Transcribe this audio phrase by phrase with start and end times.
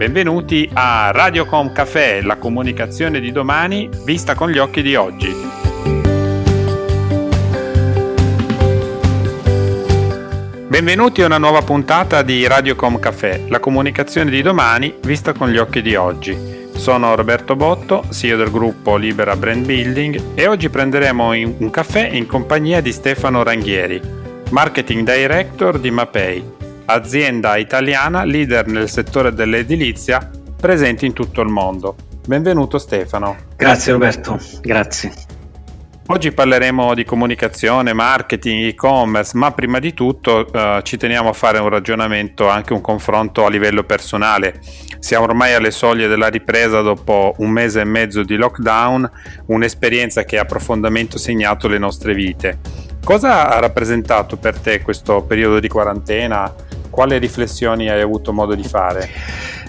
[0.00, 5.30] Benvenuti a Radiocom Café, la comunicazione di domani vista con gli occhi di oggi.
[10.68, 15.58] Benvenuti a una nuova puntata di Radiocom Café, la comunicazione di domani vista con gli
[15.58, 16.34] occhi di oggi.
[16.74, 22.26] Sono Roberto Botto, CEO del gruppo Libera Brand Building e oggi prenderemo un caffè in
[22.26, 24.00] compagnia di Stefano Ranghieri,
[24.48, 26.59] Marketing Director di Mapei,
[26.92, 31.96] azienda italiana leader nel settore dell'edilizia presente in tutto il mondo.
[32.26, 33.36] Benvenuto Stefano.
[33.56, 35.12] Grazie Roberto, grazie.
[36.06, 41.58] Oggi parleremo di comunicazione, marketing, e-commerce, ma prima di tutto eh, ci teniamo a fare
[41.58, 44.60] un ragionamento, anche un confronto a livello personale.
[44.98, 49.08] Siamo ormai alle soglie della ripresa dopo un mese e mezzo di lockdown,
[49.46, 52.58] un'esperienza che ha profondamente segnato le nostre vite.
[53.04, 56.52] Cosa ha rappresentato per te questo periodo di quarantena?
[56.90, 59.08] Quale riflessioni hai avuto modo di fare?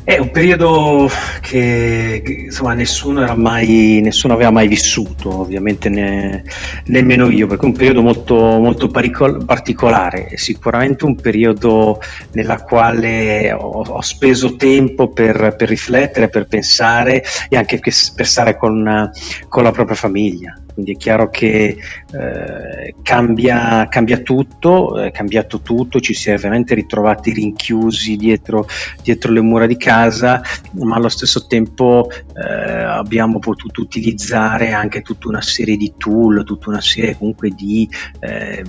[0.04, 1.08] È un periodo
[1.42, 6.44] che, che insomma, nessuno, mai, nessuno, aveva mai vissuto, ovviamente ne,
[6.86, 12.64] nemmeno io, perché è un periodo molto, molto paricol- particolare, è sicuramente un periodo nella
[12.64, 19.12] quale ho, ho speso tempo per, per, riflettere, per pensare e anche per stare con,
[19.48, 21.78] con la propria famiglia quindi è chiaro che
[22.14, 28.68] eh, cambia, cambia, tutto, è cambiato tutto, ci si è veramente ritrovati rinchiusi dietro,
[29.02, 30.42] dietro le mura di casa,
[30.74, 36.70] ma allo stesso tempo eh, abbiamo potuto utilizzare anche tutta una serie di tool, tutta
[36.70, 37.90] una serie comunque di,
[38.20, 38.64] eh,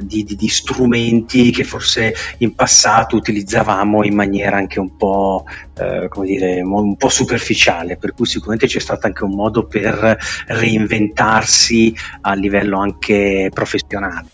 [0.00, 5.44] di, di, di strumenti che forse in passato utilizzavamo in maniera anche un po',
[5.76, 10.16] eh, come dire, un po' superficiale, per cui sicuramente c'è stato anche un modo per
[10.46, 14.28] reinventarsi a livello anche professionale.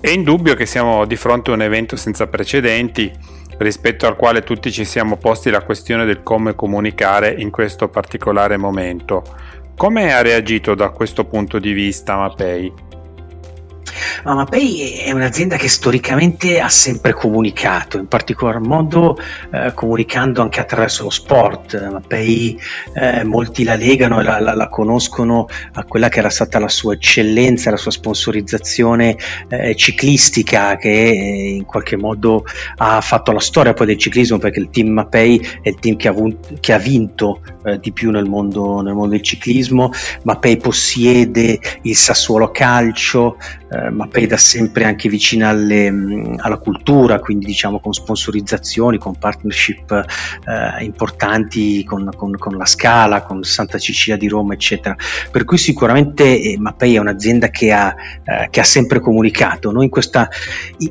[0.00, 3.10] È indubbio che siamo di fronte a un evento senza precedenti
[3.58, 8.56] rispetto al quale tutti ci siamo posti la questione del come comunicare in questo particolare
[8.56, 9.22] momento.
[9.76, 12.72] Come ha reagito da questo punto di vista Mapei?
[14.28, 19.16] Ma Mapei è un'azienda che storicamente ha sempre comunicato, in particolar modo
[19.50, 21.88] eh, comunicando anche attraverso lo sport.
[21.90, 22.60] Mapei
[22.92, 26.68] eh, molti la legano e la, la, la, conoscono a quella che era stata la
[26.68, 29.16] sua eccellenza, la sua sponsorizzazione
[29.48, 32.44] eh, ciclistica che in qualche modo
[32.76, 36.08] ha fatto la storia poi del ciclismo perché il team Mapei è il team che
[36.08, 39.90] ha, vinto, che ha vinto eh, di più nel mondo, nel mondo del ciclismo.
[40.24, 43.38] Mapei possiede il Sassuolo Calcio,
[43.70, 49.16] eh, Mapei da sempre anche vicina alle, mm, alla cultura, quindi diciamo con sponsorizzazioni, con
[49.16, 49.90] partnership
[50.46, 54.96] eh, importanti con, con, con, la Scala, con Santa Cecilia di Roma, eccetera.
[55.30, 59.70] Per cui sicuramente eh, Mapei è un'azienda che ha, eh, che ha sempre comunicato.
[59.70, 60.28] Noi in questa,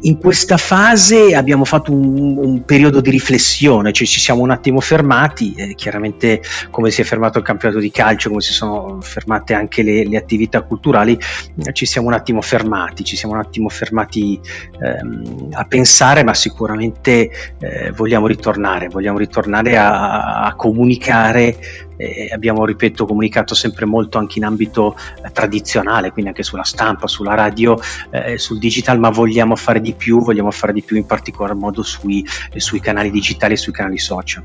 [0.02, 4.80] in questa fase abbiamo fatto un, un, periodo di riflessione, cioè ci siamo un attimo
[4.82, 9.54] fermati, eh, chiaramente come si è fermato il campionato di calcio, come si sono fermate
[9.54, 11.18] anche le, le attività culturali,
[11.64, 12.67] eh, ci siamo un attimo fermati,
[13.04, 14.40] ci siamo un attimo fermati
[14.80, 17.30] ehm, a pensare, ma sicuramente
[17.60, 21.86] eh, vogliamo ritornare, vogliamo ritornare a, a comunicare.
[22.00, 27.08] Eh, abbiamo, ripeto, comunicato sempre molto anche in ambito eh, tradizionale, quindi anche sulla stampa,
[27.08, 27.80] sulla radio,
[28.12, 31.82] eh, sul digital, ma vogliamo fare di più, vogliamo fare di più in particolar modo
[31.82, 32.24] sui,
[32.56, 34.44] sui canali digitali e sui canali social.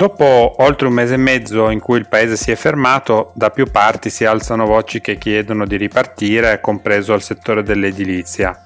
[0.00, 3.70] Dopo oltre un mese e mezzo in cui il paese si è fermato, da più
[3.70, 8.62] parti si alzano voci che chiedono di ripartire, compreso il settore dell'edilizia.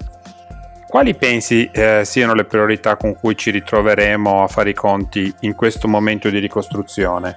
[0.87, 5.57] Quali pensi eh, siano le priorità con cui ci ritroveremo a fare i conti in
[5.57, 7.37] questo momento di ricostruzione?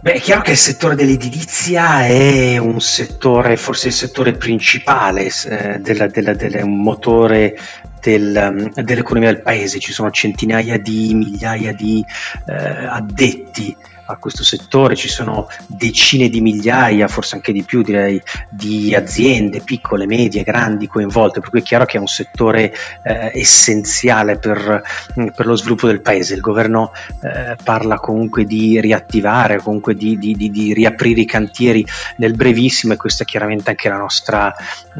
[0.00, 5.78] Beh, è chiaro che il settore dell'edilizia è un settore, forse il settore principale, eh,
[5.80, 7.58] della, della, un motore
[8.00, 9.80] del, dell'economia del paese.
[9.80, 12.04] Ci sono centinaia di migliaia di
[12.46, 13.76] eh, addetti
[14.10, 19.60] a questo settore, ci sono decine di migliaia, forse anche di più direi, di aziende
[19.60, 22.72] piccole, medie, grandi coinvolte, per cui è chiaro che è un settore
[23.02, 24.82] eh, essenziale per,
[25.14, 26.34] per, lo sviluppo del paese.
[26.34, 26.92] Il governo
[27.22, 31.86] eh, parla comunque di riattivare, comunque di, di, di, di, riaprire i cantieri
[32.16, 34.54] nel brevissimo e questa è chiaramente anche la nostra,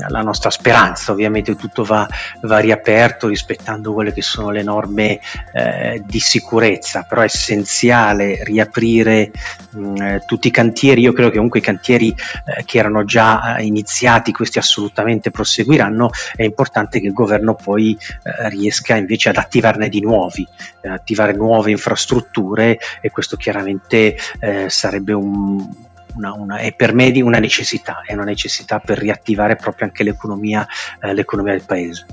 [0.09, 1.13] la nostra speranza.
[1.13, 2.07] Ovviamente tutto va,
[2.43, 5.19] va, riaperto rispettando quelle che sono le norme
[5.55, 9.31] eh, di sicurezza, però è essenziale riaprire aprire
[9.71, 11.03] mh, mm, eh, tutti i cantieri.
[11.03, 16.11] Io credo che comunque i cantieri eh, che erano già eh, iniziati, questi assolutamente proseguiranno.
[16.35, 20.47] È importante che il governo poi eh, riesca invece ad attivarne di nuovi,
[20.83, 27.13] ad attivare nuove infrastrutture e questo chiaramente eh, sarebbe un una, una, è per me
[27.23, 30.67] una necessità, è una necessità per riattivare proprio anche l'economia,
[31.01, 32.07] eh, l'economia del paese.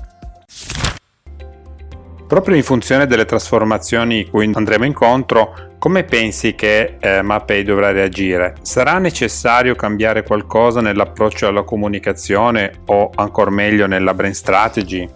[2.26, 8.54] Proprio in funzione delle trasformazioni cui andremo incontro, come pensi che eh, Mapei dovrà reagire?
[8.62, 15.08] Sarà necessario cambiare qualcosa nell'approccio alla comunicazione o ancora meglio nella brand strategy?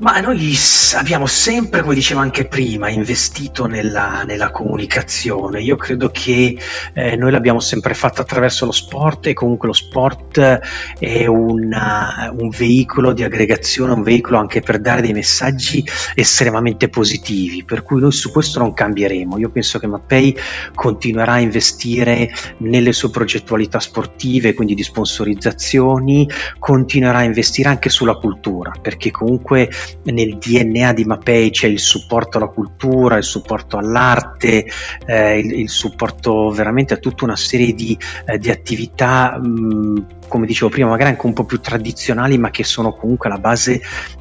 [0.00, 0.54] Ma noi
[0.94, 5.60] abbiamo sempre, come dicevo anche prima, investito nella, nella comunicazione.
[5.60, 6.56] Io credo che
[6.94, 10.60] eh, noi l'abbiamo sempre fatto attraverso lo sport e comunque lo sport
[11.00, 15.84] è una, un veicolo di aggregazione, un veicolo anche per dare dei messaggi
[16.14, 19.36] estremamente positivi, per cui noi su questo non cambieremo.
[19.36, 20.36] Io penso che Mappei
[20.76, 26.28] continuerà a investire nelle sue progettualità sportive, quindi di sponsorizzazioni,
[26.60, 29.68] continuerà a investire anche sulla cultura, perché comunque
[30.04, 34.66] nel DNA di Mapei c'è il supporto alla cultura, il supporto all'arte,
[35.06, 37.96] eh, il, il, supporto veramente a tutta una serie di,
[38.26, 42.64] eh, di attività, mh, come dicevo prima, magari anche un po' più tradizionali, ma che
[42.64, 43.80] sono comunque la base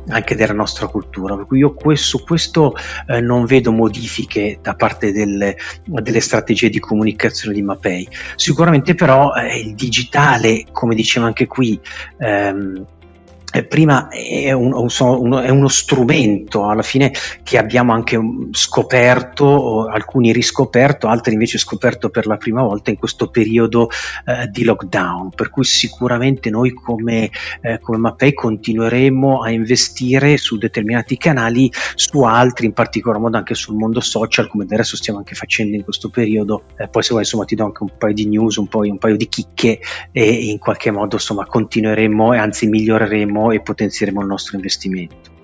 [0.10, 1.36] anche della nostra cultura.
[1.36, 2.74] Per cui io su questo
[3.08, 8.08] eh, non vedo modifiche da parte delle, delle, strategie di comunicazione di Mapei.
[8.36, 11.80] Sicuramente però eh, il digitale, come dicevo anche qui,
[12.18, 12.96] ehm, eh,
[13.68, 17.14] prima è, un, è, uno strumento alla fine
[17.44, 18.20] che abbiamo anche
[18.52, 23.90] scoperto, alcuni riscoperto, altri invece scoperto per la prima volta in questo periodo
[24.26, 27.30] eh, di lockdown, per cui sicuramente noi come,
[27.62, 33.56] eh, come Mapei continueremo a investire su determinati canali, su altri, in particolar modo anche
[33.56, 36.64] sul mondo social, come adesso stiamo anche facendo in questo periodo.
[36.76, 38.98] Eh, poi se vuoi insomma ti do anche un paio di news, un, po', un
[38.98, 39.80] paio di chicche
[40.12, 45.36] e in qualche modo insomma continueremo e anzi miglioreremo miglioreremo e potenzieremo il nostro investimento.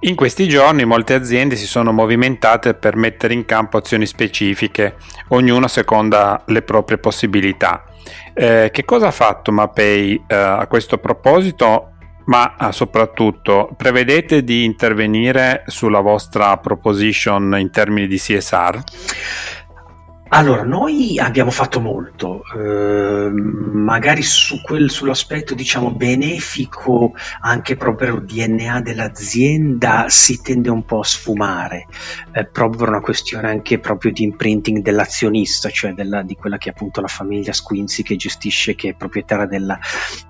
[0.00, 4.94] In questi giorni molte aziende si sono movimentate per mettere in campo azioni specifiche,
[5.28, 7.84] ognuna seconda le proprie possibilità.
[8.32, 11.94] Eh, che cosa ha fatto Mapei eh, a questo proposito?
[12.26, 18.82] Ma eh, soprattutto prevedete di intervenire sulla vostra proposition in termini di CSR?
[20.30, 28.24] Allora, noi abbiamo fatto molto, eh, magari su quel, sull'aspetto diciamo benefico, anche proprio il
[28.24, 31.86] DNA dell'azienda si tende un po' a sfumare,
[32.32, 36.68] eh, proprio per una questione anche proprio di imprinting dell'azionista, cioè della, di quella che
[36.68, 39.78] è appunto la famiglia Squinzi che gestisce, che è proprietaria della,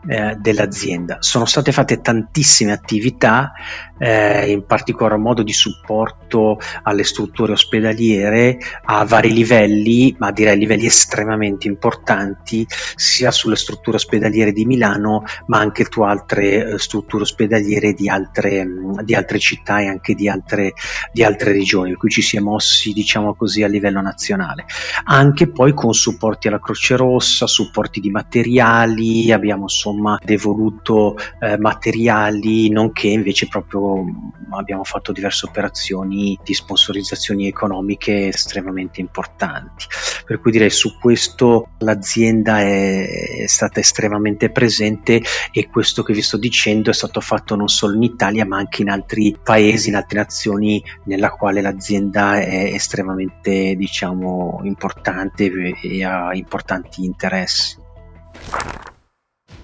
[0.07, 1.17] eh, dell'azienda.
[1.19, 3.53] Sono state fatte tantissime attività,
[3.99, 10.59] eh, in particolar modo di supporto alle strutture ospedaliere a vari livelli livelli, ma direi
[10.59, 17.23] livelli estremamente importanti, sia sulle strutture ospedaliere di Milano, ma anche su altre eh, strutture
[17.23, 20.75] ospedaliere di altre, mm, di altre città e anche di altre,
[21.13, 24.67] di altre regioni, per cui ci si è mossi, diciamo così, a livello nazionale.
[25.05, 32.69] Anche poi con supporti alla Croce Rossa, supporti di materiali, abbiamo insomma devoluto eh, materiali,
[32.71, 34.05] nonché invece proprio
[34.51, 39.87] abbiamo fatto diverse operazioni di sponsorizzazioni economiche estremamente importanti.
[40.25, 45.23] Per cui direi su questo l'azienda è, è stata estremamente presente
[45.53, 48.83] e questo che vi sto dicendo è stato fatto non solo in Italia ma anche
[48.83, 55.51] in altri paesi, in altre nazioni nella quale l'azienda è estremamente diciamo importante
[55.83, 57.77] e ha importanti interessi.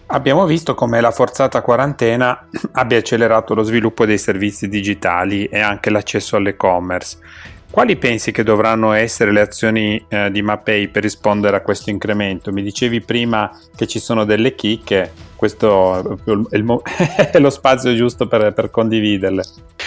[0.07, 5.91] Abbiamo visto come la forzata quarantena abbia accelerato lo sviluppo dei servizi digitali e anche
[5.91, 7.19] l'accesso all'e-commerce
[7.75, 12.53] quali pensi che dovranno essere le azioni eh, di Mapei per rispondere a questo incremento?
[12.53, 16.21] Mi dicevi prima che ci sono delle chicche, questo
[16.51, 16.83] è, mo-
[17.33, 19.43] è lo spazio giusto per, per, condividerle.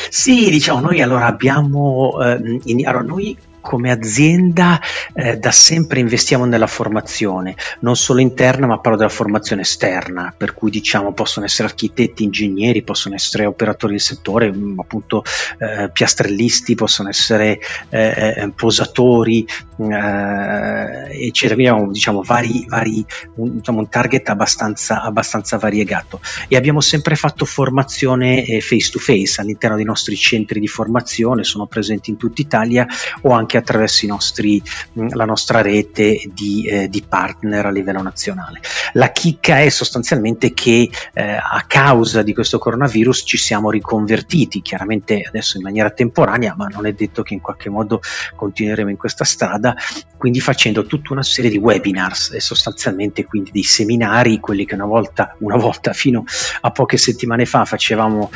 [0.09, 4.79] Sì, diciamo, noi allora abbiamo, eh, in, allora noi come azienda
[5.13, 10.53] eh, da sempre investiamo nella formazione, non solo interna ma parlo della formazione esterna, per
[10.53, 15.21] cui diciamo possono essere architetti, ingegneri, possono essere operatori del settore, mm, appunto
[15.59, 17.59] eh, piastrellisti, possono essere
[17.89, 19.45] eh, eh posatori,
[19.79, 21.55] eh, eccetera.
[21.55, 23.05] Quindi abbiamo diciamo, vari, vari,
[23.35, 29.41] un, diciamo, un target abbastanza, abbastanza, variegato e abbiamo sempre fatto formazione face to face
[29.41, 32.87] all'interno dei nostri centri di formazione, sono presenti in tutta Italia
[33.23, 34.61] o anche attraverso nostri,
[34.93, 38.59] la nostra rete di, eh, di, partner a livello nazionale.
[38.93, 45.23] La chicca è sostanzialmente che eh, a causa di questo coronavirus ci siamo riconvertiti, chiaramente
[45.27, 48.01] adesso in maniera temporanea, ma non è detto che in qualche modo
[48.35, 49.75] continueremo in questa strada,
[50.17, 54.85] quindi facendo tutta una serie di webinars e sostanzialmente quindi dei seminari, quelli che una
[54.85, 56.23] volta, una volta fino
[56.61, 58.29] a poche settimane fa facevamo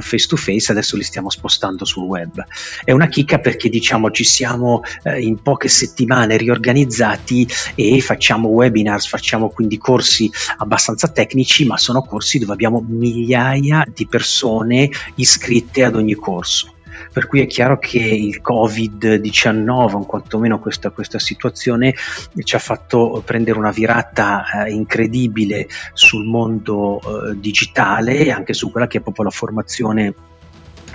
[0.00, 2.44] face to face, adesso li stiamo spostando sul web.
[2.84, 8.48] È una chicca perché diciamo ci siamo siamo eh, in poche settimane riorganizzati e facciamo
[8.48, 15.84] webinars, facciamo quindi corsi abbastanza tecnici, ma sono corsi dove abbiamo migliaia di persone iscritte
[15.84, 16.72] ad ogni corso.
[17.12, 21.94] Per cui è chiaro che il Covid-19, o quantomeno questa, questa situazione,
[22.42, 28.70] ci ha fatto prendere una virata eh, incredibile sul mondo eh, digitale e anche su
[28.70, 30.14] quella che è proprio la formazione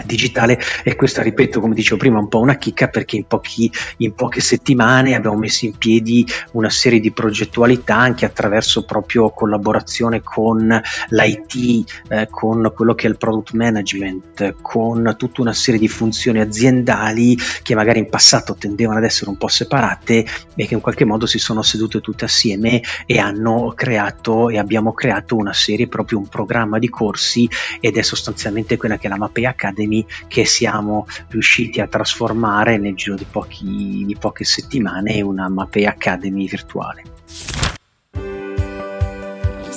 [0.05, 4.13] digitale e questa ripeto come dicevo prima un po' una chicca perché in, pochi, in,
[4.13, 10.81] poche settimane abbiamo messo in piedi una serie di progettualità anche attraverso proprio collaborazione con
[11.09, 16.39] l'IT eh, con quello che è il product management con tutta una serie di funzioni
[16.39, 21.05] aziendali che magari in passato tendevano ad essere un po' separate e che in qualche
[21.05, 26.17] modo si sono sedute tutte assieme e hanno creato e abbiamo creato una serie proprio
[26.17, 30.45] un programma di corsi ed è sostanzialmente quella che è la Mapei Academy Academy che
[30.45, 36.47] siamo riusciti a trasformare nel giro di, pochi, di poche settimane in una Mapei Academy
[36.47, 37.03] virtuale.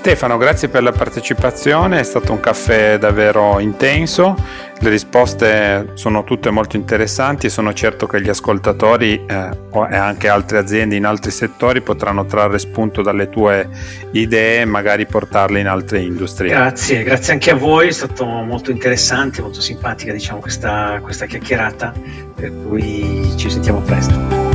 [0.06, 4.36] Stefano, grazie per la partecipazione, è stato un caffè davvero intenso,
[4.78, 9.50] le risposte sono tutte molto interessanti e sono certo che gli ascoltatori eh,
[9.90, 13.68] e anche altre aziende in altri settori potranno trarre spunto dalle tue
[14.12, 16.50] idee e magari portarle in altre industrie.
[16.50, 21.92] Grazie, grazie anche a voi, è stato molto interessante, molto simpatica diciamo, questa, questa chiacchierata,
[22.32, 24.45] per cui ci sentiamo presto.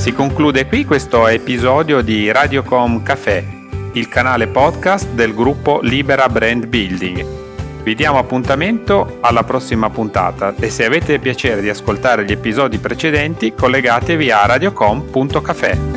[0.00, 3.44] Si conclude qui questo episodio di Radiocom Café,
[3.92, 7.82] il canale podcast del gruppo Libera Brand Building.
[7.82, 13.52] Vi diamo appuntamento alla prossima puntata e se avete piacere di ascoltare gli episodi precedenti
[13.52, 15.89] collegatevi a radiocom.café.